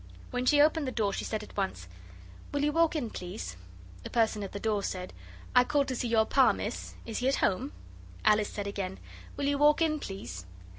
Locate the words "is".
7.05-7.19